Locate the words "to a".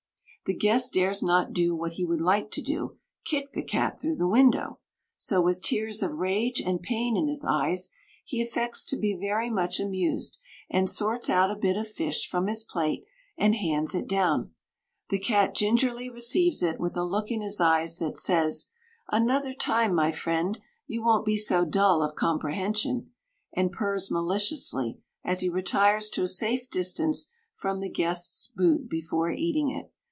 26.09-26.27